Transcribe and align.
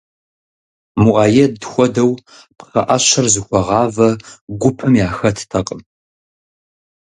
Муаед 1.01 1.53
хуэдэу 1.69 2.11
пхъэӀэщэр 2.57 3.25
зыхуэгъавэ 3.33 4.07
гупым 4.61 4.93
яхэттэкъым. 5.07 5.81